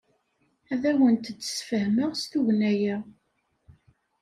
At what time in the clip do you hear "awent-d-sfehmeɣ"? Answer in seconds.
0.91-2.11